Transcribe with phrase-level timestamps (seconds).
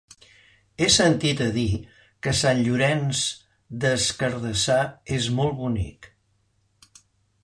[0.83, 1.65] He sentit a dir
[2.27, 3.21] que Sant Llorenç
[3.83, 4.79] des Cardassar
[5.19, 6.09] és molt bonic.